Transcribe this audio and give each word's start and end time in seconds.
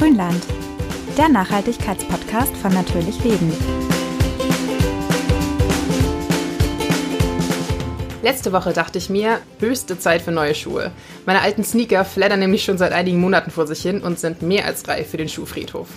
Grünland, 0.00 0.42
der 1.18 1.28
Nachhaltigkeitspodcast 1.28 2.56
von 2.56 2.72
Natürlich 2.72 3.22
Leben. 3.22 3.52
Letzte 8.22 8.50
Woche 8.54 8.72
dachte 8.72 8.96
ich 8.96 9.10
mir, 9.10 9.40
höchste 9.58 9.98
Zeit 9.98 10.22
für 10.22 10.30
neue 10.30 10.54
Schuhe. 10.54 10.90
Meine 11.26 11.42
alten 11.42 11.64
Sneaker 11.64 12.06
flattern 12.06 12.40
nämlich 12.40 12.64
schon 12.64 12.78
seit 12.78 12.92
einigen 12.92 13.20
Monaten 13.20 13.50
vor 13.50 13.66
sich 13.66 13.82
hin 13.82 14.00
und 14.00 14.18
sind 14.18 14.40
mehr 14.40 14.64
als 14.64 14.88
reif 14.88 15.10
für 15.10 15.18
den 15.18 15.28
Schuhfriedhof. 15.28 15.88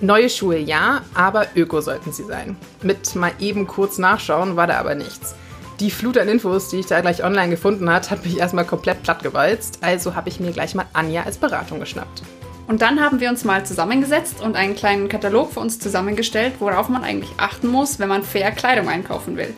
Neue 0.00 0.30
Schuhe 0.30 0.56
ja, 0.56 1.02
aber 1.12 1.48
öko 1.54 1.82
sollten 1.82 2.12
sie 2.12 2.24
sein. 2.24 2.56
Mit 2.80 3.14
mal 3.14 3.32
eben 3.40 3.66
kurz 3.66 3.98
nachschauen 3.98 4.56
war 4.56 4.66
da 4.66 4.78
aber 4.78 4.94
nichts. 4.94 5.34
Die 5.80 5.90
Flut 5.90 6.16
an 6.16 6.28
Infos, 6.28 6.70
die 6.70 6.78
ich 6.78 6.86
da 6.86 7.02
gleich 7.02 7.22
online 7.22 7.50
gefunden 7.50 7.90
hat, 7.90 8.10
hat 8.10 8.24
mich 8.24 8.38
erstmal 8.38 8.64
komplett 8.64 9.02
plattgewalzt. 9.02 9.80
Also 9.82 10.14
habe 10.14 10.30
ich 10.30 10.40
mir 10.40 10.52
gleich 10.52 10.74
mal 10.74 10.86
Anja 10.94 11.24
als 11.24 11.36
Beratung 11.36 11.78
geschnappt. 11.78 12.22
Und 12.66 12.82
dann 12.82 13.00
haben 13.00 13.20
wir 13.20 13.28
uns 13.28 13.44
mal 13.44 13.66
zusammengesetzt 13.66 14.40
und 14.40 14.56
einen 14.56 14.74
kleinen 14.74 15.08
Katalog 15.08 15.52
für 15.52 15.60
uns 15.60 15.78
zusammengestellt, 15.78 16.54
worauf 16.58 16.88
man 16.88 17.04
eigentlich 17.04 17.32
achten 17.36 17.68
muss, 17.68 17.98
wenn 17.98 18.08
man 18.08 18.22
fair 18.22 18.52
Kleidung 18.52 18.88
einkaufen 18.88 19.36
will. 19.36 19.54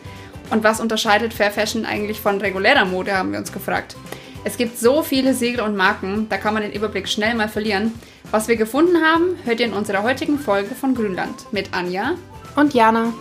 Und 0.51 0.63
was 0.63 0.79
unterscheidet 0.79 1.33
Fair 1.33 1.51
Fashion 1.51 1.85
eigentlich 1.85 2.19
von 2.19 2.39
regulärer 2.39 2.85
Mode, 2.85 3.17
haben 3.17 3.31
wir 3.31 3.39
uns 3.39 3.51
gefragt. 3.51 3.95
Es 4.43 4.57
gibt 4.57 4.77
so 4.77 5.01
viele 5.01 5.33
Siegel 5.33 5.61
und 5.61 5.75
Marken, 5.75 6.27
da 6.29 6.37
kann 6.37 6.53
man 6.53 6.61
den 6.61 6.71
Überblick 6.71 7.07
schnell 7.07 7.33
mal 7.33 7.49
verlieren. 7.49 7.93
Was 8.31 8.47
wir 8.47 8.57
gefunden 8.57 8.97
haben, 9.03 9.37
hört 9.43 9.59
ihr 9.59 9.65
in 9.65 9.73
unserer 9.73 10.03
heutigen 10.03 10.37
Folge 10.37 10.75
von 10.75 10.93
Grünland 10.93 11.51
mit 11.51 11.73
Anja 11.73 12.15
und 12.55 12.73
Jana. 12.73 13.13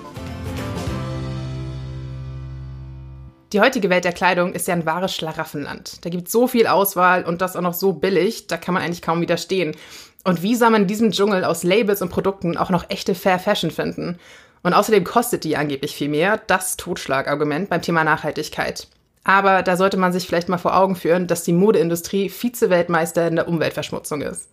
Die 3.54 3.60
heutige 3.60 3.88
Welt 3.88 4.04
der 4.04 4.12
Kleidung 4.12 4.52
ist 4.52 4.66
ja 4.66 4.74
ein 4.74 4.84
wahres 4.84 5.14
Schlaraffenland. 5.14 6.04
Da 6.04 6.10
gibt 6.10 6.26
es 6.26 6.32
so 6.32 6.48
viel 6.48 6.66
Auswahl 6.66 7.22
und 7.22 7.40
das 7.40 7.54
auch 7.54 7.60
noch 7.60 7.72
so 7.72 7.92
billig, 7.92 8.48
da 8.48 8.56
kann 8.56 8.74
man 8.74 8.82
eigentlich 8.82 9.00
kaum 9.00 9.20
widerstehen. 9.20 9.76
Und 10.24 10.42
wie 10.42 10.56
soll 10.56 10.70
man 10.70 10.82
in 10.82 10.88
diesem 10.88 11.12
Dschungel 11.12 11.44
aus 11.44 11.62
Labels 11.62 12.02
und 12.02 12.08
Produkten 12.08 12.56
auch 12.56 12.70
noch 12.70 12.90
echte 12.90 13.14
Fair 13.14 13.38
Fashion 13.38 13.70
finden? 13.70 14.18
Und 14.64 14.74
außerdem 14.74 15.04
kostet 15.04 15.44
die 15.44 15.56
angeblich 15.56 15.94
viel 15.94 16.08
mehr, 16.08 16.40
das 16.48 16.76
Totschlagargument 16.76 17.68
beim 17.70 17.80
Thema 17.80 18.02
Nachhaltigkeit. 18.02 18.88
Aber 19.22 19.62
da 19.62 19.76
sollte 19.76 19.98
man 19.98 20.12
sich 20.12 20.26
vielleicht 20.26 20.48
mal 20.48 20.58
vor 20.58 20.76
Augen 20.76 20.96
führen, 20.96 21.28
dass 21.28 21.44
die 21.44 21.52
Modeindustrie 21.52 22.30
Vize-Weltmeister 22.30 23.28
in 23.28 23.36
der 23.36 23.46
Umweltverschmutzung 23.46 24.22
ist. 24.22 24.48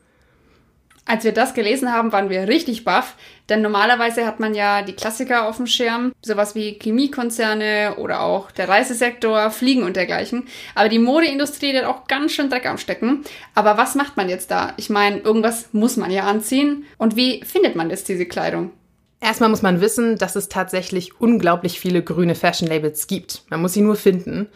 Als 1.06 1.24
wir 1.24 1.32
das 1.32 1.54
gelesen 1.54 1.92
haben, 1.92 2.12
waren 2.12 2.30
wir 2.30 2.48
richtig 2.48 2.86
baff, 2.86 3.16
denn 3.50 3.62
normalerweise 3.62 4.26
hat 4.26 4.40
man 4.40 4.54
ja 4.54 4.82
die 4.84 4.94
Klassiker 4.94 5.48
auf 5.48 5.58
dem 5.58 5.66
Schirm, 5.66 6.14
sowas 6.22 6.54
wie 6.54 6.78
Chemiekonzerne 6.80 7.96
oder 7.98 8.22
auch 8.22 8.52
der 8.52 8.70
Reisesektor, 8.70 9.50
Fliegen 9.50 9.84
und 9.84 9.96
dergleichen. 9.96 10.48
Aber 10.76 10.90
die 10.90 11.00
Modeindustrie 11.00 11.76
hat 11.76 11.86
auch 11.86 12.08
ganz 12.08 12.34
schön 12.34 12.50
Dreck 12.50 12.68
am 12.68 12.78
Stecken. 12.78 13.24
Aber 13.56 13.78
was 13.78 13.96
macht 13.96 14.16
man 14.16 14.30
jetzt 14.30 14.52
da? 14.52 14.74
Ich 14.78 14.90
meine, 14.90 15.18
irgendwas 15.18 15.74
muss 15.74 15.98
man 15.98 16.12
ja 16.12 16.24
anziehen. 16.24 16.86
Und 16.98 17.16
wie 17.16 17.44
findet 17.44 17.76
man 17.76 17.90
jetzt 17.90 18.08
diese 18.08 18.28
Kleidung? 18.28 18.72
Erstmal 19.24 19.50
muss 19.50 19.62
man 19.62 19.82
wissen, 19.82 20.18
dass 20.18 20.36
es 20.36 20.50
tatsächlich 20.50 21.22
unglaublich 21.22 21.80
viele 21.80 22.02
grüne 22.02 22.34
Fashion 22.34 22.68
Labels 22.68 23.06
gibt. 23.06 23.44
Man 23.52 23.62
muss 23.62 23.74
sie 23.74 23.82
nur 23.82 23.96
finden. 23.96 24.50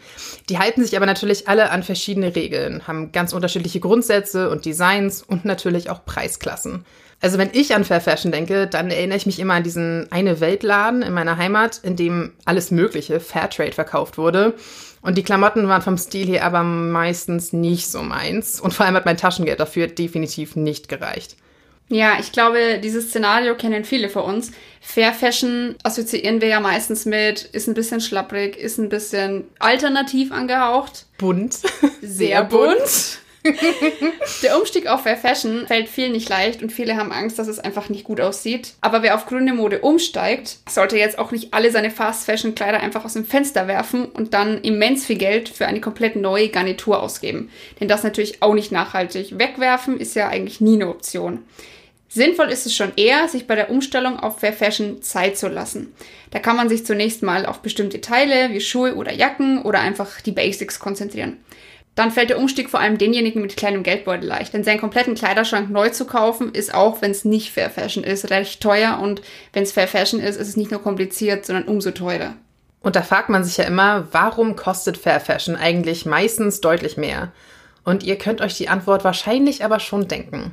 Die 0.48 0.58
halten 0.58 0.82
sich 0.82 0.96
aber 0.96 1.06
natürlich 1.06 1.46
alle 1.46 1.70
an 1.70 1.84
verschiedene 1.84 2.34
Regeln, 2.34 2.84
haben 2.88 3.12
ganz 3.12 3.32
unterschiedliche 3.32 3.78
Grundsätze 3.78 4.50
und 4.50 4.64
Designs 4.64 5.22
und 5.22 5.44
natürlich 5.44 5.88
auch 5.88 6.04
Preisklassen. 6.04 6.84
Also 7.20 7.38
wenn 7.38 7.50
ich 7.52 7.76
an 7.76 7.84
Fair 7.84 8.00
Fashion 8.00 8.32
denke, 8.32 8.66
dann 8.66 8.90
erinnere 8.90 9.16
ich 9.16 9.26
mich 9.26 9.38
immer 9.38 9.54
an 9.54 9.62
diesen 9.62 10.10
eine 10.10 10.40
Weltladen 10.40 11.02
in 11.02 11.14
meiner 11.14 11.36
Heimat, 11.36 11.78
in 11.84 11.94
dem 11.94 12.32
alles 12.44 12.72
Mögliche 12.72 13.20
Fairtrade 13.20 13.72
verkauft 13.72 14.18
wurde. 14.18 14.54
Und 15.00 15.16
die 15.16 15.22
Klamotten 15.22 15.68
waren 15.68 15.80
vom 15.80 15.96
Stil 15.96 16.26
her 16.26 16.44
aber 16.44 16.64
meistens 16.64 17.52
nicht 17.52 17.88
so 17.88 18.02
meins. 18.02 18.60
Und 18.60 18.74
vor 18.74 18.84
allem 18.84 18.96
hat 18.96 19.06
mein 19.06 19.16
Taschengeld 19.16 19.60
dafür 19.60 19.86
definitiv 19.86 20.56
nicht 20.56 20.88
gereicht. 20.88 21.36
Ja, 21.88 22.16
ich 22.18 22.32
glaube, 22.32 22.80
dieses 22.82 23.08
Szenario 23.10 23.54
kennen 23.56 23.84
viele 23.84 24.08
von 24.08 24.24
uns. 24.24 24.50
Fair 24.80 25.12
Fashion 25.12 25.76
assoziieren 25.84 26.40
wir 26.40 26.48
ja 26.48 26.60
meistens 26.60 27.04
mit, 27.04 27.42
ist 27.42 27.68
ein 27.68 27.74
bisschen 27.74 28.00
schlapprig, 28.00 28.56
ist 28.56 28.78
ein 28.78 28.88
bisschen 28.88 29.44
alternativ 29.60 30.32
angehaucht. 30.32 31.06
Bunt. 31.18 31.58
Sehr 32.02 32.42
bunt. 32.44 33.20
Der 34.42 34.58
Umstieg 34.58 34.86
auf 34.86 35.02
Fair 35.02 35.16
Fashion 35.16 35.66
fällt 35.66 35.88
vielen 35.88 36.12
nicht 36.12 36.28
leicht 36.28 36.62
und 36.62 36.72
viele 36.72 36.96
haben 36.96 37.12
Angst, 37.12 37.38
dass 37.38 37.48
es 37.48 37.58
einfach 37.58 37.88
nicht 37.88 38.04
gut 38.04 38.20
aussieht. 38.20 38.74
Aber 38.80 39.02
wer 39.02 39.14
auf 39.14 39.26
grüne 39.26 39.52
Mode 39.52 39.80
umsteigt, 39.80 40.58
sollte 40.68 40.96
jetzt 40.96 41.18
auch 41.18 41.32
nicht 41.32 41.54
alle 41.54 41.70
seine 41.70 41.90
Fast 41.90 42.26
Fashion 42.26 42.54
Kleider 42.54 42.80
einfach 42.80 43.04
aus 43.04 43.14
dem 43.14 43.24
Fenster 43.24 43.68
werfen 43.68 44.06
und 44.06 44.34
dann 44.34 44.60
immens 44.62 45.06
viel 45.06 45.18
Geld 45.18 45.48
für 45.48 45.66
eine 45.66 45.80
komplett 45.80 46.16
neue 46.16 46.48
Garnitur 46.48 47.02
ausgeben. 47.02 47.50
Denn 47.80 47.88
das 47.88 48.02
natürlich 48.02 48.42
auch 48.42 48.54
nicht 48.54 48.72
nachhaltig. 48.72 49.38
Wegwerfen 49.38 49.98
ist 49.98 50.14
ja 50.14 50.28
eigentlich 50.28 50.60
nie 50.60 50.74
eine 50.74 50.88
Option. 50.88 51.44
Sinnvoll 52.08 52.50
ist 52.50 52.66
es 52.66 52.74
schon 52.74 52.92
eher, 52.96 53.28
sich 53.28 53.46
bei 53.46 53.56
der 53.56 53.68
Umstellung 53.68 54.18
auf 54.18 54.38
Fair 54.38 54.52
Fashion 54.52 55.02
Zeit 55.02 55.36
zu 55.36 55.48
lassen. 55.48 55.92
Da 56.30 56.38
kann 56.38 56.56
man 56.56 56.68
sich 56.68 56.86
zunächst 56.86 57.22
mal 57.22 57.44
auf 57.44 57.60
bestimmte 57.60 58.00
Teile 58.00 58.50
wie 58.52 58.60
Schuhe 58.60 58.94
oder 58.94 59.12
Jacken 59.12 59.62
oder 59.62 59.80
einfach 59.80 60.20
die 60.20 60.32
Basics 60.32 60.78
konzentrieren. 60.78 61.38
Dann 61.96 62.10
fällt 62.10 62.28
der 62.28 62.38
Umstieg 62.38 62.68
vor 62.68 62.78
allem 62.78 62.98
denjenigen 62.98 63.40
mit 63.40 63.56
kleinem 63.56 63.82
Geldbeutel 63.82 64.28
leicht, 64.28 64.52
denn 64.52 64.62
seinen 64.62 64.80
kompletten 64.80 65.14
Kleiderschrank 65.14 65.70
neu 65.70 65.88
zu 65.88 66.04
kaufen 66.04 66.52
ist 66.52 66.74
auch, 66.74 67.00
wenn 67.00 67.10
es 67.10 67.24
nicht 67.24 67.50
Fair 67.50 67.70
Fashion 67.70 68.04
ist, 68.04 68.30
recht 68.30 68.62
teuer 68.62 68.98
und 69.00 69.22
wenn 69.54 69.62
es 69.62 69.72
Fair 69.72 69.88
Fashion 69.88 70.20
ist, 70.20 70.36
ist 70.36 70.48
es 70.48 70.56
nicht 70.56 70.70
nur 70.70 70.82
kompliziert, 70.82 71.46
sondern 71.46 71.64
umso 71.64 71.90
teurer. 71.90 72.34
Und 72.80 72.96
da 72.96 73.02
fragt 73.02 73.30
man 73.30 73.44
sich 73.44 73.56
ja 73.56 73.64
immer, 73.64 74.08
warum 74.12 74.56
kostet 74.56 74.98
Fair 74.98 75.20
Fashion 75.20 75.56
eigentlich 75.56 76.04
meistens 76.04 76.60
deutlich 76.60 76.98
mehr? 76.98 77.32
Und 77.82 78.04
ihr 78.04 78.18
könnt 78.18 78.42
euch 78.42 78.54
die 78.58 78.68
Antwort 78.68 79.02
wahrscheinlich 79.02 79.64
aber 79.64 79.80
schon 79.80 80.06
denken. 80.06 80.52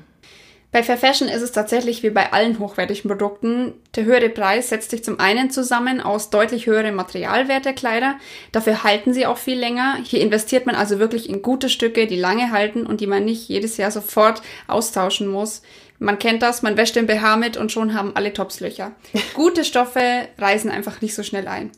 Bei 0.73 0.81
Fair 0.81 0.97
Fashion 0.97 1.27
ist 1.27 1.43
es 1.43 1.51
tatsächlich 1.51 2.01
wie 2.01 2.09
bei 2.09 2.33
allen 2.33 2.57
hochwertigen 2.57 3.07
Produkten. 3.07 3.75
Der 3.95 4.05
höhere 4.05 4.29
Preis 4.29 4.69
setzt 4.69 4.89
sich 4.89 5.03
zum 5.03 5.19
einen 5.19 5.51
zusammen 5.51 6.01
aus 6.01 6.31
deutlich 6.31 6.65
höherem 6.65 6.95
Materialwert 6.95 7.65
der 7.65 7.73
Kleider. 7.73 8.15
Dafür 8.51 8.83
halten 8.83 9.13
sie 9.13 9.27
auch 9.27 9.37
viel 9.37 9.59
länger. 9.59 9.99
Hier 10.03 10.19
investiert 10.19 10.65
man 10.65 10.73
also 10.73 10.97
wirklich 10.97 11.29
in 11.29 11.43
gute 11.43 11.69
Stücke, 11.69 12.07
die 12.07 12.15
lange 12.15 12.49
halten 12.49 12.87
und 12.87 13.01
die 13.01 13.07
man 13.07 13.23
nicht 13.23 13.47
jedes 13.47 13.77
Jahr 13.77 13.91
sofort 13.91 14.41
austauschen 14.67 15.27
muss. 15.27 15.61
Man 15.99 16.17
kennt 16.17 16.41
das, 16.41 16.63
man 16.63 16.75
wäscht 16.75 16.95
den 16.95 17.05
BH 17.05 17.37
mit 17.37 17.55
und 17.55 17.71
schon 17.71 17.93
haben 17.93 18.15
alle 18.15 18.33
Tops 18.33 18.59
Löcher. 18.59 18.93
Gute 19.35 19.63
Stoffe 19.63 20.27
reißen 20.39 20.71
einfach 20.71 21.01
nicht 21.01 21.13
so 21.13 21.21
schnell 21.21 21.47
ein. 21.47 21.71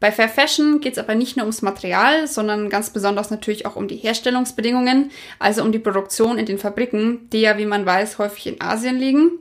Bei 0.00 0.10
Fair 0.10 0.30
Fashion 0.30 0.80
geht 0.80 0.94
es 0.94 0.98
aber 0.98 1.14
nicht 1.14 1.36
nur 1.36 1.44
ums 1.44 1.60
Material, 1.60 2.26
sondern 2.26 2.70
ganz 2.70 2.90
besonders 2.90 3.30
natürlich 3.30 3.66
auch 3.66 3.76
um 3.76 3.86
die 3.86 3.96
Herstellungsbedingungen, 3.96 5.10
also 5.38 5.62
um 5.62 5.72
die 5.72 5.78
Produktion 5.78 6.38
in 6.38 6.46
den 6.46 6.58
Fabriken, 6.58 7.28
die 7.30 7.42
ja, 7.42 7.58
wie 7.58 7.66
man 7.66 7.84
weiß, 7.84 8.18
häufig 8.18 8.46
in 8.46 8.60
Asien 8.62 8.98
liegen. 8.98 9.32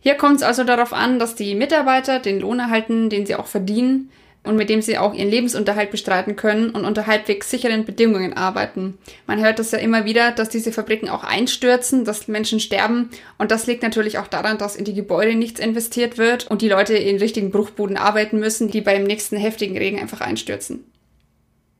Hier 0.00 0.16
kommt 0.16 0.36
es 0.36 0.42
also 0.42 0.64
darauf 0.64 0.92
an, 0.92 1.20
dass 1.20 1.36
die 1.36 1.54
Mitarbeiter 1.54 2.18
den 2.18 2.40
Lohn 2.40 2.58
erhalten, 2.58 3.08
den 3.08 3.24
sie 3.24 3.36
auch 3.36 3.46
verdienen 3.46 4.10
und 4.44 4.56
mit 4.56 4.68
dem 4.68 4.82
sie 4.82 4.98
auch 4.98 5.14
ihren 5.14 5.30
Lebensunterhalt 5.30 5.90
bestreiten 5.90 6.36
können 6.36 6.70
und 6.70 6.84
unter 6.84 7.06
halbwegs 7.06 7.50
sicheren 7.50 7.84
Bedingungen 7.84 8.32
arbeiten. 8.32 8.98
Man 9.26 9.42
hört 9.42 9.58
das 9.58 9.70
ja 9.70 9.78
immer 9.78 10.04
wieder, 10.04 10.32
dass 10.32 10.48
diese 10.48 10.72
Fabriken 10.72 11.08
auch 11.08 11.24
einstürzen, 11.24 12.04
dass 12.04 12.28
Menschen 12.28 12.60
sterben 12.60 13.10
und 13.38 13.50
das 13.50 13.66
liegt 13.66 13.82
natürlich 13.82 14.18
auch 14.18 14.26
daran, 14.26 14.58
dass 14.58 14.76
in 14.76 14.84
die 14.84 14.94
Gebäude 14.94 15.34
nichts 15.34 15.60
investiert 15.60 16.18
wird 16.18 16.50
und 16.50 16.62
die 16.62 16.68
Leute 16.68 16.94
in 16.94 17.18
richtigen 17.18 17.50
Bruchbuden 17.50 17.96
arbeiten 17.96 18.38
müssen, 18.38 18.70
die 18.70 18.80
beim 18.80 19.04
nächsten 19.04 19.36
heftigen 19.36 19.78
Regen 19.78 20.00
einfach 20.00 20.20
einstürzen. 20.20 20.84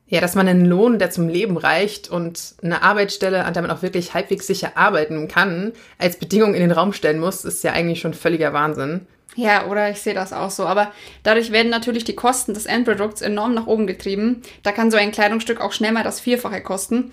Ja, 0.05 0.21
dass 0.21 0.35
man 0.35 0.47
einen 0.47 0.65
Lohn, 0.65 0.99
der 0.99 1.09
zum 1.09 1.27
Leben 1.27 1.57
reicht 1.57 2.09
und 2.09 2.55
eine 2.61 2.83
Arbeitsstelle, 2.83 3.45
an 3.45 3.53
der 3.53 3.63
man 3.63 3.71
auch 3.71 3.81
wirklich 3.81 4.13
halbwegs 4.13 4.45
sicher 4.45 4.73
arbeiten 4.75 5.27
kann, 5.27 5.71
als 5.97 6.17
Bedingung 6.17 6.53
in 6.53 6.59
den 6.59 6.71
Raum 6.71 6.93
stellen 6.93 7.19
muss, 7.19 7.45
ist 7.45 7.63
ja 7.63 7.71
eigentlich 7.71 8.01
schon 8.01 8.13
völliger 8.13 8.53
Wahnsinn. 8.53 9.07
Ja, 9.35 9.67
oder 9.67 9.89
ich 9.89 9.99
sehe 9.99 10.13
das 10.13 10.33
auch 10.33 10.51
so. 10.51 10.65
Aber 10.65 10.91
dadurch 11.23 11.51
werden 11.51 11.69
natürlich 11.69 12.03
die 12.03 12.15
Kosten 12.15 12.53
des 12.53 12.65
Endprodukts 12.65 13.21
enorm 13.21 13.53
nach 13.53 13.67
oben 13.67 13.87
getrieben. 13.87 14.41
Da 14.61 14.71
kann 14.71 14.91
so 14.91 14.97
ein 14.97 15.11
Kleidungsstück 15.11 15.61
auch 15.61 15.71
schnell 15.71 15.91
mal 15.91 16.03
das 16.03 16.19
Vierfache 16.19 16.61
kosten. 16.61 17.11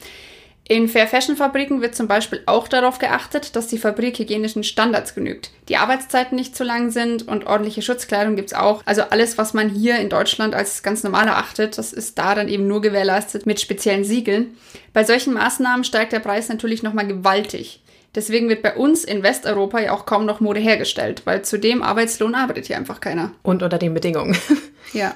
In 0.70 0.86
Fair 0.86 1.08
Fashion 1.08 1.34
Fabriken 1.34 1.82
wird 1.82 1.96
zum 1.96 2.06
Beispiel 2.06 2.42
auch 2.46 2.68
darauf 2.68 3.00
geachtet, 3.00 3.56
dass 3.56 3.66
die 3.66 3.78
Fabrik 3.78 4.20
hygienischen 4.20 4.62
Standards 4.62 5.16
genügt. 5.16 5.50
Die 5.68 5.76
Arbeitszeiten 5.76 6.36
nicht 6.36 6.54
zu 6.54 6.62
lang 6.62 6.92
sind 6.92 7.26
und 7.26 7.44
ordentliche 7.44 7.82
Schutzkleidung 7.82 8.36
gibt's 8.36 8.52
auch. 8.52 8.82
Also 8.84 9.02
alles, 9.02 9.36
was 9.36 9.52
man 9.52 9.68
hier 9.68 9.98
in 9.98 10.10
Deutschland 10.10 10.54
als 10.54 10.84
ganz 10.84 11.02
normal 11.02 11.26
erachtet, 11.26 11.76
das 11.76 11.92
ist 11.92 12.18
da 12.18 12.36
dann 12.36 12.46
eben 12.46 12.68
nur 12.68 12.82
gewährleistet 12.82 13.46
mit 13.46 13.58
speziellen 13.58 14.04
Siegeln. 14.04 14.56
Bei 14.92 15.02
solchen 15.02 15.34
Maßnahmen 15.34 15.82
steigt 15.82 16.12
der 16.12 16.20
Preis 16.20 16.48
natürlich 16.48 16.84
nochmal 16.84 17.08
gewaltig. 17.08 17.80
Deswegen 18.14 18.48
wird 18.48 18.62
bei 18.62 18.74
uns 18.74 19.04
in 19.04 19.22
Westeuropa 19.22 19.78
ja 19.78 19.92
auch 19.92 20.04
kaum 20.04 20.26
noch 20.26 20.40
Mode 20.40 20.60
hergestellt, 20.60 21.22
weil 21.26 21.42
zu 21.42 21.58
dem 21.58 21.82
Arbeitslohn 21.82 22.34
arbeitet 22.34 22.66
hier 22.66 22.76
einfach 22.76 23.00
keiner. 23.00 23.32
Und 23.42 23.62
unter 23.62 23.78
den 23.78 23.94
Bedingungen. 23.94 24.36
Ja. 24.92 25.14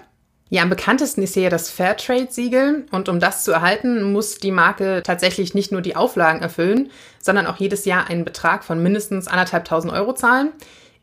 Ja, 0.50 0.62
am 0.62 0.70
bekanntesten 0.70 1.22
ist 1.22 1.34
hier 1.34 1.44
ja 1.44 1.50
das 1.50 1.68
Fairtrade-Siegel. 1.70 2.86
Und 2.92 3.08
um 3.08 3.18
das 3.18 3.42
zu 3.42 3.50
erhalten, 3.50 4.12
muss 4.12 4.38
die 4.38 4.52
Marke 4.52 5.02
tatsächlich 5.04 5.52
nicht 5.52 5.72
nur 5.72 5.80
die 5.80 5.96
Auflagen 5.96 6.42
erfüllen, 6.42 6.92
sondern 7.18 7.46
auch 7.46 7.56
jedes 7.56 7.86
Jahr 7.86 8.08
einen 8.08 8.24
Betrag 8.24 8.62
von 8.62 8.80
mindestens 8.80 9.26
anderthalbtausend 9.26 9.92
Euro 9.92 10.12
zahlen. 10.12 10.52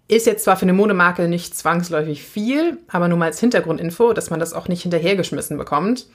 Ist 0.08 0.26
jetzt 0.26 0.46
zwar 0.46 0.56
für 0.56 0.62
eine 0.62 0.74
Modemarke 0.74 1.28
nicht 1.28 1.58
zwangsläufig 1.58 2.24
viel, 2.24 2.78
aber 2.88 3.10
nur 3.10 3.18
mal 3.18 3.26
als 3.26 3.40
Hintergrundinfo, 3.42 4.14
dass 4.14 4.30
man 4.30 4.40
das 4.40 4.54
auch 4.54 4.70
nicht 4.70 4.84
hinterhergeschmissen 4.84 5.58
bekommt. 5.58 6.06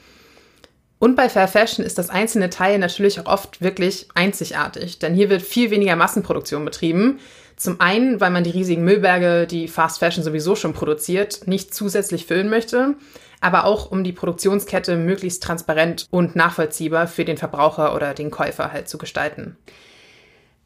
Und 1.06 1.14
bei 1.14 1.28
Fair 1.28 1.46
Fashion 1.46 1.84
ist 1.84 1.98
das 1.98 2.10
einzelne 2.10 2.50
Teil 2.50 2.80
natürlich 2.80 3.20
auch 3.20 3.26
oft 3.26 3.62
wirklich 3.62 4.08
einzigartig, 4.16 4.98
denn 4.98 5.14
hier 5.14 5.30
wird 5.30 5.42
viel 5.42 5.70
weniger 5.70 5.94
Massenproduktion 5.94 6.64
betrieben. 6.64 7.20
Zum 7.54 7.80
einen, 7.80 8.20
weil 8.20 8.32
man 8.32 8.42
die 8.42 8.50
riesigen 8.50 8.82
Müllberge, 8.82 9.46
die 9.46 9.68
Fast 9.68 10.00
Fashion 10.00 10.24
sowieso 10.24 10.56
schon 10.56 10.72
produziert, 10.72 11.46
nicht 11.46 11.72
zusätzlich 11.72 12.26
füllen 12.26 12.48
möchte, 12.48 12.96
aber 13.40 13.66
auch 13.66 13.92
um 13.92 14.02
die 14.02 14.12
Produktionskette 14.12 14.96
möglichst 14.96 15.44
transparent 15.44 16.08
und 16.10 16.34
nachvollziehbar 16.34 17.06
für 17.06 17.24
den 17.24 17.36
Verbraucher 17.36 17.94
oder 17.94 18.12
den 18.12 18.32
Käufer 18.32 18.72
halt 18.72 18.88
zu 18.88 18.98
gestalten. 18.98 19.56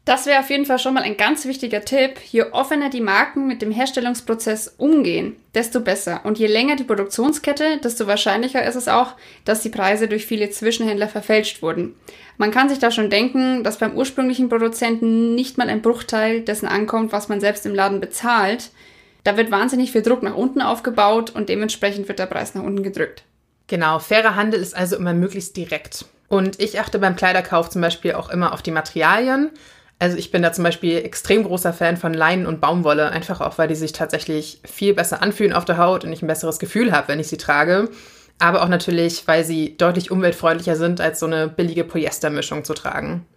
Das 0.03 0.25
wäre 0.25 0.39
auf 0.39 0.49
jeden 0.49 0.65
Fall 0.65 0.79
schon 0.79 0.95
mal 0.95 1.03
ein 1.03 1.15
ganz 1.15 1.45
wichtiger 1.45 1.85
Tipp. 1.85 2.19
Je 2.31 2.43
offener 2.51 2.89
die 2.89 3.01
Marken 3.01 3.47
mit 3.47 3.61
dem 3.61 3.71
Herstellungsprozess 3.71 4.73
umgehen, 4.77 5.35
desto 5.53 5.79
besser. 5.79 6.21
Und 6.23 6.39
je 6.39 6.47
länger 6.47 6.75
die 6.75 6.83
Produktionskette, 6.83 7.77
desto 7.83 8.07
wahrscheinlicher 8.07 8.65
ist 8.65 8.75
es 8.75 8.87
auch, 8.87 9.13
dass 9.45 9.61
die 9.61 9.69
Preise 9.69 10.07
durch 10.07 10.25
viele 10.25 10.49
Zwischenhändler 10.49 11.07
verfälscht 11.07 11.61
wurden. 11.61 11.95
Man 12.37 12.49
kann 12.49 12.67
sich 12.67 12.79
da 12.79 12.89
schon 12.89 13.11
denken, 13.11 13.63
dass 13.63 13.77
beim 13.77 13.95
ursprünglichen 13.95 14.49
Produzenten 14.49 15.35
nicht 15.35 15.59
mal 15.59 15.69
ein 15.69 15.83
Bruchteil 15.83 16.41
dessen 16.41 16.67
ankommt, 16.67 17.11
was 17.11 17.29
man 17.29 17.39
selbst 17.39 17.67
im 17.67 17.75
Laden 17.75 17.99
bezahlt. 17.99 18.71
Da 19.23 19.37
wird 19.37 19.51
wahnsinnig 19.51 19.91
viel 19.91 20.01
Druck 20.01 20.23
nach 20.23 20.35
unten 20.35 20.63
aufgebaut 20.63 21.29
und 21.29 21.47
dementsprechend 21.47 22.07
wird 22.07 22.17
der 22.17 22.25
Preis 22.25 22.55
nach 22.55 22.63
unten 22.63 22.81
gedrückt. 22.81 23.23
Genau, 23.67 23.99
fairer 23.99 24.35
Handel 24.35 24.59
ist 24.59 24.75
also 24.75 24.95
immer 24.95 25.13
möglichst 25.13 25.55
direkt. 25.55 26.05
Und 26.27 26.59
ich 26.59 26.79
achte 26.79 26.97
beim 26.97 27.15
Kleiderkauf 27.15 27.69
zum 27.69 27.81
Beispiel 27.81 28.13
auch 28.13 28.29
immer 28.29 28.53
auf 28.53 28.63
die 28.63 28.71
Materialien. 28.71 29.51
Also 30.01 30.17
ich 30.17 30.31
bin 30.31 30.41
da 30.41 30.51
zum 30.51 30.63
Beispiel 30.63 30.97
extrem 30.97 31.43
großer 31.43 31.73
Fan 31.73 31.95
von 31.95 32.15
Leinen 32.15 32.47
und 32.47 32.59
Baumwolle, 32.59 33.11
einfach 33.11 33.39
auch, 33.39 33.59
weil 33.59 33.67
die 33.67 33.75
sich 33.75 33.93
tatsächlich 33.93 34.59
viel 34.65 34.95
besser 34.95 35.21
anfühlen 35.21 35.53
auf 35.53 35.63
der 35.63 35.77
Haut 35.77 36.03
und 36.03 36.11
ich 36.11 36.23
ein 36.23 36.27
besseres 36.27 36.57
Gefühl 36.57 36.91
habe, 36.91 37.09
wenn 37.09 37.19
ich 37.19 37.27
sie 37.27 37.37
trage. 37.37 37.87
Aber 38.39 38.63
auch 38.63 38.67
natürlich, 38.67 39.27
weil 39.27 39.43
sie 39.43 39.77
deutlich 39.77 40.09
umweltfreundlicher 40.09 40.75
sind, 40.75 41.01
als 41.01 41.19
so 41.19 41.27
eine 41.27 41.47
billige 41.47 41.83
Polyestermischung 41.83 42.63
zu 42.63 42.73
tragen. 42.73 43.27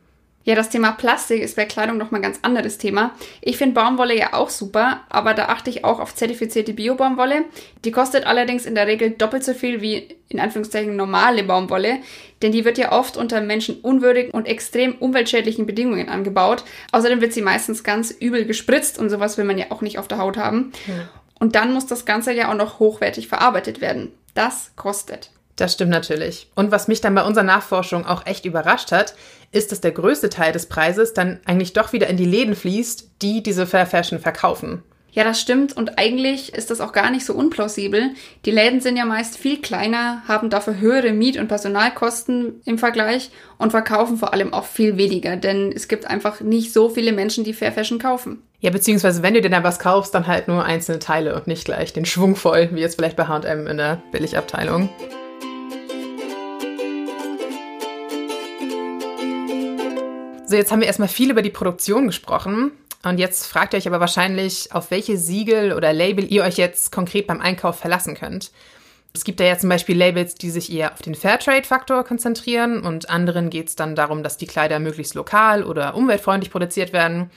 Ja, 0.44 0.54
das 0.54 0.68
Thema 0.68 0.92
Plastik 0.92 1.42
ist 1.42 1.56
bei 1.56 1.64
Kleidung 1.64 1.96
nochmal 1.96 2.20
ein 2.20 2.24
ganz 2.24 2.38
anderes 2.42 2.76
Thema. 2.76 3.12
Ich 3.40 3.56
finde 3.56 3.74
Baumwolle 3.74 4.16
ja 4.16 4.34
auch 4.34 4.50
super, 4.50 5.00
aber 5.08 5.32
da 5.32 5.46
achte 5.46 5.70
ich 5.70 5.84
auch 5.84 6.00
auf 6.00 6.14
zertifizierte 6.14 6.74
Bio-Baumwolle. 6.74 7.44
Die 7.84 7.90
kostet 7.90 8.26
allerdings 8.26 8.66
in 8.66 8.74
der 8.74 8.86
Regel 8.86 9.10
doppelt 9.10 9.42
so 9.42 9.54
viel 9.54 9.80
wie 9.80 10.16
in 10.28 10.40
Anführungszeichen 10.40 10.96
normale 10.96 11.44
Baumwolle, 11.44 11.98
denn 12.42 12.52
die 12.52 12.66
wird 12.66 12.76
ja 12.76 12.92
oft 12.92 13.16
unter 13.16 13.40
menschenunwürdigen 13.40 14.32
und 14.32 14.46
extrem 14.46 14.96
umweltschädlichen 14.96 15.64
Bedingungen 15.64 16.10
angebaut. 16.10 16.64
Außerdem 16.92 17.22
wird 17.22 17.32
sie 17.32 17.42
meistens 17.42 17.82
ganz 17.82 18.10
übel 18.10 18.44
gespritzt 18.44 18.98
und 18.98 19.08
sowas 19.08 19.38
will 19.38 19.44
man 19.44 19.56
ja 19.56 19.66
auch 19.70 19.80
nicht 19.80 19.98
auf 19.98 20.08
der 20.08 20.18
Haut 20.18 20.36
haben. 20.36 20.72
Ja. 20.86 21.08
Und 21.40 21.54
dann 21.54 21.72
muss 21.72 21.86
das 21.86 22.04
Ganze 22.04 22.32
ja 22.32 22.50
auch 22.50 22.56
noch 22.56 22.78
hochwertig 22.78 23.28
verarbeitet 23.28 23.80
werden. 23.80 24.12
Das 24.34 24.72
kostet. 24.76 25.30
Das 25.56 25.74
stimmt 25.74 25.90
natürlich. 25.90 26.48
Und 26.54 26.72
was 26.72 26.88
mich 26.88 27.00
dann 27.00 27.14
bei 27.14 27.22
unserer 27.22 27.44
Nachforschung 27.44 28.06
auch 28.06 28.26
echt 28.26 28.44
überrascht 28.44 28.90
hat, 28.90 29.14
ist, 29.54 29.72
dass 29.72 29.80
der 29.80 29.92
größte 29.92 30.28
Teil 30.30 30.52
des 30.52 30.66
Preises 30.66 31.14
dann 31.14 31.40
eigentlich 31.44 31.72
doch 31.72 31.92
wieder 31.92 32.08
in 32.08 32.16
die 32.16 32.24
Läden 32.24 32.54
fließt, 32.54 33.10
die 33.22 33.42
diese 33.42 33.66
Fair 33.66 33.86
Fashion 33.86 34.18
verkaufen. 34.18 34.82
Ja, 35.14 35.22
das 35.22 35.40
stimmt 35.40 35.76
und 35.76 35.96
eigentlich 35.96 36.54
ist 36.54 36.72
das 36.72 36.80
auch 36.80 36.90
gar 36.90 37.08
nicht 37.12 37.24
so 37.24 37.34
unplausibel. 37.34 38.10
Die 38.44 38.50
Läden 38.50 38.80
sind 38.80 38.96
ja 38.96 39.04
meist 39.04 39.38
viel 39.38 39.62
kleiner, 39.62 40.22
haben 40.26 40.50
dafür 40.50 40.80
höhere 40.80 41.12
Miet- 41.12 41.38
und 41.38 41.46
Personalkosten 41.46 42.60
im 42.64 42.78
Vergleich 42.78 43.30
und 43.56 43.70
verkaufen 43.70 44.16
vor 44.16 44.32
allem 44.32 44.52
auch 44.52 44.64
viel 44.64 44.96
weniger, 44.96 45.36
denn 45.36 45.70
es 45.70 45.86
gibt 45.86 46.06
einfach 46.10 46.40
nicht 46.40 46.72
so 46.72 46.88
viele 46.88 47.12
Menschen, 47.12 47.44
die 47.44 47.54
Fair 47.54 47.70
Fashion 47.70 48.00
kaufen. 48.00 48.42
Ja, 48.58 48.70
beziehungsweise 48.70 49.22
wenn 49.22 49.34
du 49.34 49.40
dir 49.40 49.50
dann 49.50 49.62
was 49.62 49.78
kaufst, 49.78 50.16
dann 50.16 50.26
halt 50.26 50.48
nur 50.48 50.64
einzelne 50.64 50.98
Teile 50.98 51.36
und 51.36 51.46
nicht 51.46 51.64
gleich 51.64 51.92
den 51.92 52.06
Schwung 52.06 52.34
voll, 52.34 52.70
wie 52.72 52.80
jetzt 52.80 52.96
vielleicht 52.96 53.16
bei 53.16 53.28
H&M 53.28 53.68
in 53.68 53.76
der 53.76 54.02
Billigabteilung. 54.10 54.88
So, 60.54 60.58
jetzt 60.58 60.70
haben 60.70 60.78
wir 60.78 60.86
erstmal 60.86 61.08
viel 61.08 61.32
über 61.32 61.42
die 61.42 61.50
Produktion 61.50 62.06
gesprochen. 62.06 62.70
Und 63.02 63.18
jetzt 63.18 63.44
fragt 63.48 63.74
ihr 63.74 63.78
euch 63.78 63.88
aber 63.88 63.98
wahrscheinlich, 63.98 64.68
auf 64.70 64.92
welche 64.92 65.16
Siegel 65.16 65.72
oder 65.72 65.92
Label 65.92 66.24
ihr 66.32 66.44
euch 66.44 66.58
jetzt 66.58 66.92
konkret 66.92 67.26
beim 67.26 67.40
Einkauf 67.40 67.76
verlassen 67.76 68.14
könnt. 68.14 68.52
Es 69.12 69.24
gibt 69.24 69.40
da 69.40 69.44
ja 69.44 69.58
zum 69.58 69.68
Beispiel 69.68 69.98
Labels, 69.98 70.36
die 70.36 70.50
sich 70.50 70.72
eher 70.72 70.92
auf 70.92 71.02
den 71.02 71.16
Fairtrade-Faktor 71.16 72.04
konzentrieren 72.04 72.84
und 72.84 73.10
anderen 73.10 73.50
geht 73.50 73.66
es 73.66 73.74
dann 73.74 73.96
darum, 73.96 74.22
dass 74.22 74.36
die 74.36 74.46
Kleider 74.46 74.78
möglichst 74.78 75.16
lokal 75.16 75.64
oder 75.64 75.96
umweltfreundlich 75.96 76.52
produziert 76.52 76.92
werden. 76.92 77.32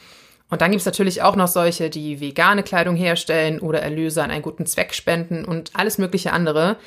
Und 0.51 0.61
dann 0.61 0.69
gibt 0.69 0.81
es 0.81 0.85
natürlich 0.85 1.23
auch 1.23 1.35
noch 1.35 1.47
solche, 1.47 1.89
die 1.89 2.21
vegane 2.21 2.61
Kleidung 2.61 2.95
herstellen 2.95 3.59
oder 3.59 3.81
Erlöse 3.81 4.21
an 4.21 4.29
einen 4.29 4.43
guten 4.43 4.67
Zweck 4.67 4.93
spenden 4.93 5.43
und 5.43 5.71
alles 5.73 5.97
mögliche 5.97 6.33
andere 6.33 6.77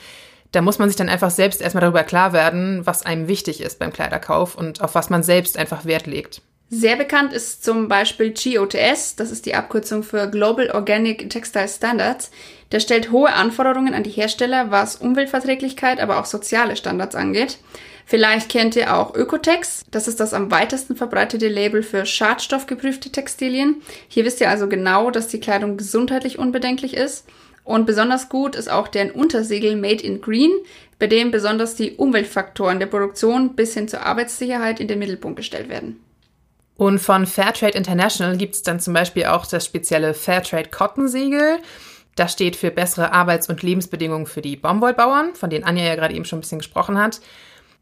da 0.52 0.62
muss 0.62 0.78
man 0.78 0.88
sich 0.88 0.96
dann 0.96 1.08
einfach 1.08 1.30
selbst 1.30 1.60
erstmal 1.60 1.82
darüber 1.82 2.02
klar 2.02 2.32
werden, 2.32 2.84
was 2.84 3.04
einem 3.04 3.28
wichtig 3.28 3.60
ist 3.60 3.78
beim 3.78 3.92
Kleiderkauf 3.92 4.56
und 4.56 4.80
auf 4.80 4.94
was 4.94 5.10
man 5.10 5.22
selbst 5.22 5.56
einfach 5.56 5.84
Wert 5.84 6.06
legt. 6.06 6.42
Sehr 6.72 6.94
bekannt 6.94 7.32
ist 7.32 7.64
zum 7.64 7.88
Beispiel 7.88 8.32
GOTS, 8.32 9.16
das 9.16 9.32
ist 9.32 9.44
die 9.44 9.56
Abkürzung 9.56 10.04
für 10.04 10.28
Global 10.30 10.70
Organic 10.70 11.28
Textile 11.28 11.66
Standards. 11.66 12.30
Der 12.70 12.78
stellt 12.78 13.10
hohe 13.10 13.32
Anforderungen 13.32 13.92
an 13.92 14.04
die 14.04 14.10
Hersteller, 14.10 14.70
was 14.70 14.94
Umweltverträglichkeit, 14.94 15.98
aber 15.98 16.20
auch 16.20 16.26
soziale 16.26 16.76
Standards 16.76 17.16
angeht. 17.16 17.58
Vielleicht 18.06 18.48
kennt 18.48 18.76
ihr 18.76 18.96
auch 18.96 19.14
Ökotex. 19.16 19.84
Das 19.90 20.06
ist 20.06 20.20
das 20.20 20.32
am 20.32 20.52
weitesten 20.52 20.94
verbreitete 20.94 21.48
Label 21.48 21.82
für 21.82 22.06
schadstoffgeprüfte 22.06 23.10
Textilien. 23.10 23.82
Hier 24.06 24.24
wisst 24.24 24.40
ihr 24.40 24.48
also 24.48 24.68
genau, 24.68 25.10
dass 25.10 25.26
die 25.26 25.40
Kleidung 25.40 25.76
gesundheitlich 25.76 26.38
unbedenklich 26.38 26.94
ist. 26.94 27.26
Und 27.70 27.86
besonders 27.86 28.28
gut 28.28 28.56
ist 28.56 28.68
auch 28.68 28.88
deren 28.88 29.12
Untersiegel 29.12 29.76
Made 29.76 30.02
in 30.02 30.20
Green, 30.20 30.50
bei 30.98 31.06
dem 31.06 31.30
besonders 31.30 31.76
die 31.76 31.92
Umweltfaktoren 31.92 32.80
der 32.80 32.86
Produktion 32.86 33.54
bis 33.54 33.74
hin 33.74 33.86
zur 33.86 34.04
Arbeitssicherheit 34.04 34.80
in 34.80 34.88
den 34.88 34.98
Mittelpunkt 34.98 35.36
gestellt 35.36 35.68
werden. 35.68 36.00
Und 36.76 36.98
von 36.98 37.28
Fairtrade 37.28 37.78
International 37.78 38.36
gibt 38.36 38.56
es 38.56 38.64
dann 38.64 38.80
zum 38.80 38.92
Beispiel 38.92 39.26
auch 39.26 39.46
das 39.46 39.64
spezielle 39.64 40.14
Fairtrade 40.14 40.68
Cotton 40.68 41.06
Siegel. 41.06 41.58
Das 42.16 42.32
steht 42.32 42.56
für 42.56 42.72
bessere 42.72 43.12
Arbeits- 43.12 43.48
und 43.48 43.62
Lebensbedingungen 43.62 44.26
für 44.26 44.42
die 44.42 44.56
Baumwollbauern, 44.56 45.36
von 45.36 45.48
denen 45.48 45.62
Anja 45.62 45.84
ja 45.84 45.94
gerade 45.94 46.14
eben 46.14 46.24
schon 46.24 46.38
ein 46.38 46.42
bisschen 46.42 46.58
gesprochen 46.58 46.98
hat. 46.98 47.20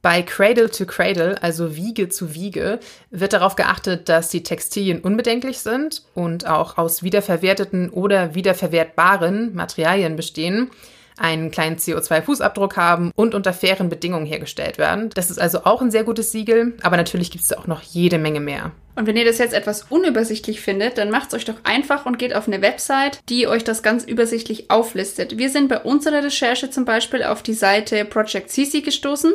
Bei 0.09 0.23
Cradle 0.23 0.71
to 0.71 0.87
Cradle, 0.87 1.37
also 1.43 1.77
Wiege 1.77 2.09
zu 2.09 2.33
Wiege, 2.33 2.81
wird 3.11 3.35
darauf 3.35 3.57
geachtet, 3.57 4.09
dass 4.09 4.31
die 4.31 4.43
Textilien 4.43 5.01
unbedenklich 5.01 5.59
sind 5.59 6.03
und 6.15 6.47
auch 6.47 6.79
aus 6.79 7.03
wiederverwerteten 7.03 7.91
oder 7.91 8.35
wiederverwertbaren 8.35 9.55
Materialien 9.55 10.17
bestehen 10.17 10.71
einen 11.19 11.51
kleinen 11.51 11.77
CO2-Fußabdruck 11.77 12.77
haben 12.77 13.13
und 13.15 13.35
unter 13.35 13.53
fairen 13.53 13.89
Bedingungen 13.89 14.27
hergestellt 14.27 14.79
werden. 14.79 15.11
Das 15.15 15.31
ist 15.31 15.41
also 15.41 15.65
auch 15.65 15.83
ein 15.83 15.91
sehr 15.91 16.05
gutes 16.05 16.33
Siegel, 16.33 16.75
aber 16.83 16.97
natürlich 16.97 17.31
gibt 17.31 17.45
es 17.45 17.53
auch 17.53 17.67
noch 17.67 17.83
jede 17.83 18.19
Menge 18.19 18.41
mehr. 18.41 18.73
Und 18.99 19.07
wenn 19.07 19.17
ihr 19.17 19.25
das 19.25 19.39
jetzt 19.39 19.55
etwas 19.55 19.85
unübersichtlich 19.91 20.61
findet, 20.61 20.99
dann 20.99 21.11
macht 21.11 21.29
es 21.29 21.35
euch 21.35 21.45
doch 21.45 21.55
einfach 21.63 22.05
und 22.05 22.19
geht 22.19 22.35
auf 22.35 22.49
eine 22.49 22.63
Website, 22.63 23.21
die 23.29 23.47
euch 23.47 23.63
das 23.63 23.85
ganz 23.85 24.03
übersichtlich 24.03 24.73
auflistet. 24.73 25.39
Wir 25.39 25.51
sind 25.51 25.69
bei 25.69 25.79
unserer 25.79 26.25
Recherche 26.25 26.69
zum 26.71 26.85
Beispiel 26.85 27.23
auf 27.23 27.45
die 27.45 27.53
Seite 27.53 28.05
Project 28.05 28.51
CC 28.51 28.81
gestoßen. 28.81 29.33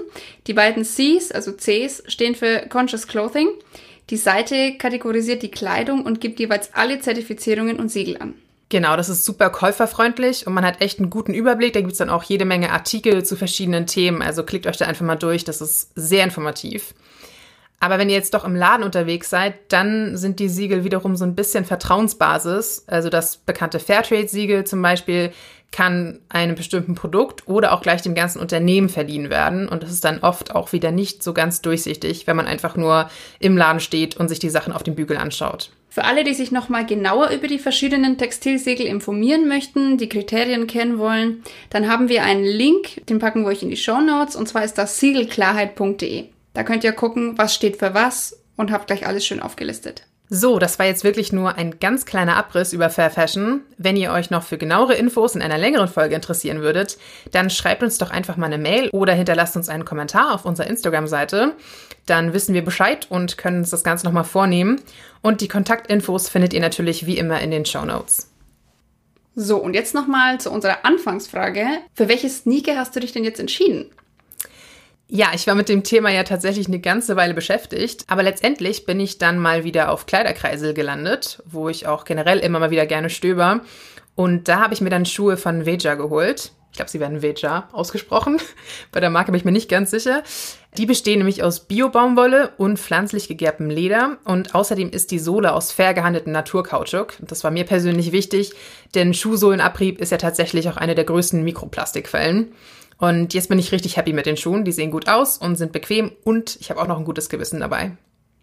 Die 0.48 0.54
beiden 0.54 0.84
Cs, 0.84 1.32
also 1.32 1.54
Cs, 1.54 2.04
stehen 2.08 2.36
für 2.36 2.66
Conscious 2.68 3.08
Clothing. 3.08 3.48
Die 4.10 4.18
Seite 4.18 4.74
kategorisiert 4.78 5.42
die 5.44 5.52
Kleidung 5.52 6.06
und 6.06 6.20
gibt 6.20 6.42
jeweils 6.42 6.74
alle 6.74 7.00
Zertifizierungen 7.00 7.80
und 7.80 7.90
Siegel 7.90 8.18
an. 8.18 8.34
Genau, 8.74 8.96
das 8.96 9.08
ist 9.08 9.24
super 9.24 9.52
käuferfreundlich 9.52 10.48
und 10.48 10.56
man 10.56 10.66
hat 10.66 10.82
echt 10.82 10.98
einen 10.98 11.12
guten 11.12 11.36
Überblick. 11.36 11.74
Da 11.74 11.82
gibt 11.82 11.92
es 11.92 12.00
dann 12.00 12.10
auch 12.10 12.24
jede 12.24 12.44
Menge 12.44 12.72
Artikel 12.72 13.24
zu 13.24 13.36
verschiedenen 13.36 13.86
Themen. 13.86 14.24
Also 14.24 14.42
klickt 14.42 14.66
euch 14.66 14.78
da 14.78 14.88
einfach 14.88 15.06
mal 15.06 15.16
durch. 15.16 15.44
Das 15.44 15.62
ist 15.62 15.92
sehr 15.94 16.24
informativ. 16.24 16.96
Aber 17.80 18.00
wenn 18.00 18.10
ihr 18.10 18.16
jetzt 18.16 18.34
doch 18.34 18.46
im 18.46 18.56
Laden 18.56 18.84
unterwegs 18.84 19.30
seid, 19.30 19.72
dann 19.72 20.18
sind 20.18 20.40
die 20.40 20.50
Siegel 20.50 20.84
wiederum 20.84 21.16
so 21.16 21.24
ein 21.24 21.36
bisschen 21.36 21.66
Vertrauensbasis. 21.66 22.86
Also 22.88 23.10
das 23.10 23.38
bekannte 23.38 23.78
Fairtrade-Siegel 23.80 24.64
zum 24.64 24.82
Beispiel 24.82 25.32
kann 25.74 26.20
einem 26.30 26.56
bestimmten 26.56 26.96
Produkt 26.96 27.48
oder 27.48 27.74
auch 27.74 27.82
gleich 27.82 28.02
dem 28.02 28.16
ganzen 28.16 28.40
Unternehmen 28.40 28.88
verliehen 28.88 29.30
werden. 29.30 29.68
Und 29.68 29.84
das 29.84 29.92
ist 29.92 30.06
dann 30.06 30.20
oft 30.20 30.56
auch 30.56 30.72
wieder 30.72 30.92
nicht 30.92 31.24
so 31.24 31.34
ganz 31.34 31.62
durchsichtig, 31.62 32.28
wenn 32.28 32.38
man 32.38 32.46
einfach 32.46 32.78
nur 32.78 33.10
im 33.40 33.58
Laden 33.58 33.82
steht 33.82 34.16
und 34.16 34.30
sich 34.30 34.40
die 34.40 34.52
Sachen 34.52 34.72
auf 34.72 34.84
dem 34.84 34.96
Bügel 34.96 35.18
anschaut. 35.18 35.72
Für 35.90 36.06
alle, 36.06 36.24
die 36.24 36.34
sich 36.34 36.52
nochmal 36.52 36.86
genauer 36.86 37.30
über 37.30 37.48
die 37.48 37.60
verschiedenen 37.60 38.18
Textilsiegel 38.18 38.86
informieren 38.86 39.48
möchten, 39.48 39.98
die 39.98 40.10
Kriterien 40.10 40.68
kennen 40.68 40.98
wollen, 41.00 41.44
dann 41.70 41.88
haben 41.88 42.08
wir 42.08 42.24
einen 42.24 42.46
Link, 42.46 43.06
den 43.08 43.20
packen 43.20 43.42
wir 43.42 43.50
euch 43.50 43.64
in 43.64 43.70
die 43.70 43.78
Show 43.78 44.00
Notes, 44.00 44.36
und 44.36 44.48
zwar 44.48 44.64
ist 44.64 44.78
das 44.78 45.00
siegelklarheit.de. 45.00 46.26
Da 46.54 46.64
könnt 46.64 46.84
ihr 46.84 46.94
gucken, 46.94 47.38
was 47.38 47.54
steht 47.54 47.78
für 47.78 47.94
was 47.94 48.40
und 48.56 48.72
habt 48.72 48.88
gleich 48.88 49.06
alles 49.06 49.26
schön 49.26 49.40
aufgelistet. 49.40 50.04
So, 50.36 50.58
das 50.58 50.80
war 50.80 50.88
jetzt 50.88 51.04
wirklich 51.04 51.32
nur 51.32 51.58
ein 51.60 51.80
ganz 51.80 52.08
kleiner 52.08 52.38
Abriss 52.38 52.74
über 52.74 52.90
Fair 52.90 53.12
Fashion. 53.12 53.62
Wenn 53.78 53.96
ihr 53.96 54.12
euch 54.12 54.32
noch 54.32 54.42
für 54.42 54.58
genauere 54.58 54.96
Infos 54.96 55.36
in 55.36 55.44
einer 55.44 55.60
längeren 55.60 55.88
Folge 55.88 56.16
interessieren 56.16 56.62
würdet, 56.62 56.98
dann 57.30 57.52
schreibt 57.52 57.84
uns 57.84 58.00
doch 58.00 58.10
einfach 58.10 58.36
mal 58.36 58.48
eine 58.48 58.58
Mail 58.58 58.90
oder 58.90 59.14
hinterlasst 59.14 59.56
uns 59.56 59.70
einen 59.70 59.86
Kommentar 59.86 60.34
auf 60.34 60.46
unserer 60.46 60.66
Instagram-Seite. 60.66 61.54
Dann 62.08 62.34
wissen 62.34 62.56
wir 62.56 62.66
Bescheid 62.66 63.06
und 63.12 63.38
können 63.38 63.60
uns 63.60 63.70
das 63.70 63.84
Ganze 63.84 64.08
nochmal 64.08 64.24
vornehmen. 64.24 64.82
Und 65.22 65.42
die 65.42 65.48
Kontaktinfos 65.48 66.30
findet 66.30 66.54
ihr 66.54 66.62
natürlich 66.62 67.06
wie 67.06 67.20
immer 67.20 67.40
in 67.40 67.52
den 67.52 67.66
Show 67.66 67.86
Notes. 67.86 68.32
So, 69.36 69.58
und 69.58 69.76
jetzt 69.76 69.94
nochmal 69.94 70.40
zu 70.40 70.50
unserer 70.50 70.84
Anfangsfrage. 70.84 71.64
Für 71.94 72.08
welche 72.08 72.30
Sneaker 72.30 72.76
hast 72.76 72.96
du 72.96 73.00
dich 73.00 73.12
denn 73.12 73.24
jetzt 73.24 73.40
entschieden? 73.40 73.92
Ja, 75.16 75.28
ich 75.36 75.46
war 75.46 75.54
mit 75.54 75.70
dem 75.70 75.84
Thema 75.84 76.10
ja 76.10 76.24
tatsächlich 76.24 76.66
eine 76.66 76.80
ganze 76.80 77.16
Weile 77.16 77.36
beschäftigt, 77.36 78.04
aber 78.08 78.24
letztendlich 78.24 78.88
bin 78.88 79.00
ich 79.00 79.20
dann 79.20 79.38
mal 79.38 79.64
wieder 79.64 79.92
auf 79.92 80.08
Kleiderkreisel 80.08 80.74
gelandet, 80.74 81.44
wo 81.46 81.70
ich 81.70 81.86
auch 81.86 82.04
generell 82.04 82.40
immer 82.40 82.58
mal 82.58 82.72
wieder 82.72 82.88
gerne 82.88 83.12
stöber. 83.12 83.62
Und 84.16 84.48
da 84.48 84.60
habe 84.60 84.74
ich 84.74 84.82
mir 84.82 84.90
dann 84.90 85.06
Schuhe 85.06 85.38
von 85.38 85.68
Veja 85.68 85.94
geholt. 85.94 86.52
Ich 86.72 86.78
glaube, 86.78 86.90
sie 86.90 87.00
werden 87.00 87.22
Veja 87.22 87.70
ausgesprochen. 87.74 88.42
Bei 88.92 89.00
der 89.02 89.12
Marke 89.12 89.32
bin 89.32 89.38
ich 89.38 89.46
mir 89.46 89.52
nicht 89.52 89.70
ganz 89.70 89.92
sicher. 89.92 90.24
Die 90.78 90.88
bestehen 90.88 91.20
nämlich 91.20 91.44
aus 91.44 91.60
Bio-Baumwolle 91.60 92.54
und 92.58 92.80
pflanzlich 92.80 93.28
gegerbtem 93.28 93.70
Leder 93.70 94.18
und 94.24 94.56
außerdem 94.56 94.90
ist 94.90 95.12
die 95.12 95.20
Sohle 95.20 95.54
aus 95.54 95.72
fair 95.72 95.94
gehandeltem 95.94 96.34
Naturkautschuk. 96.34 97.18
Das 97.20 97.44
war 97.44 97.52
mir 97.52 97.66
persönlich 97.66 98.14
wichtig, 98.14 98.54
denn 98.96 99.14
Schuhsohlenabrieb 99.14 100.02
ist 100.02 100.12
ja 100.12 100.18
tatsächlich 100.18 100.70
auch 100.70 100.78
eine 100.78 100.96
der 100.96 101.06
größten 101.06 101.44
Mikroplastikquellen. 101.44 102.52
Und 102.98 103.34
jetzt 103.34 103.50
bin 103.50 103.60
ich 103.60 103.72
richtig 103.72 103.98
happy 103.98 104.14
mit 104.14 104.26
den 104.26 104.38
Schuhen. 104.38 104.66
Die 104.66 104.72
sehen 104.72 104.92
gut 104.92 105.10
aus 105.10 105.38
und 105.38 105.56
sind 105.56 105.72
bequem 105.72 106.12
und 106.24 106.58
ich 106.60 106.70
habe 106.70 106.82
auch 106.82 106.88
noch 106.88 106.98
ein 106.98 107.06
gutes 107.06 107.30
Gewissen 107.30 107.60
dabei. 107.60 107.92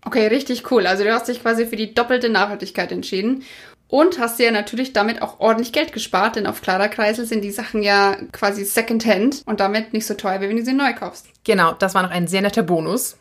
Okay, 0.05 0.27
richtig 0.29 0.71
cool. 0.71 0.87
Also 0.87 1.05
du 1.05 1.13
hast 1.13 1.29
dich 1.29 1.43
quasi 1.43 1.67
für 1.67 1.77
die 1.77 1.95
doppelte 1.95 2.29
Nachhaltigkeit 2.29 2.91
entschieden. 2.93 3.45
Und 3.91 4.21
hast 4.21 4.39
dir 4.39 4.47
ja 4.47 4.53
natürlich 4.53 4.93
damit 4.93 5.21
auch 5.21 5.41
ordentlich 5.41 5.73
Geld 5.73 5.93
gespart, 5.93 6.37
denn 6.37 6.47
auf 6.47 6.63
Kleiderkreisel 6.63 7.27
sind 7.27 7.43
die 7.43 7.51
Sachen 7.51 7.83
ja 7.83 8.17
quasi 8.31 8.65
Secondhand 8.65 9.43
und 9.47 9.59
damit 9.59 9.93
nicht 9.93 10.07
so 10.07 10.15
teuer, 10.15 10.41
wie 10.41 10.49
wenn 10.49 10.57
du 10.57 10.65
sie 10.65 10.73
neu 10.73 10.93
kaufst. 10.93 11.27
Genau, 11.43 11.73
das 11.73 11.97
war 11.97 12.05
noch 12.05 12.13
ein 12.13 12.29
sehr 12.29 12.41
netter 12.41 12.63
Bonus. 12.63 13.17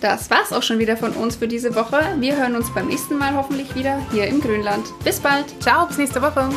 Das 0.00 0.30
war's 0.30 0.52
auch 0.52 0.62
schon 0.62 0.78
wieder 0.78 0.96
von 0.96 1.10
uns 1.12 1.34
für 1.34 1.48
diese 1.48 1.74
Woche. 1.74 1.98
Wir 2.20 2.36
hören 2.36 2.54
uns 2.54 2.72
beim 2.72 2.86
nächsten 2.86 3.18
Mal 3.18 3.34
hoffentlich 3.34 3.74
wieder 3.74 4.00
hier 4.12 4.28
im 4.28 4.40
Grünland. 4.40 4.86
Bis 5.02 5.18
bald. 5.18 5.46
Ciao, 5.60 5.86
bis 5.86 5.98
nächste 5.98 6.22
Woche. 6.22 6.48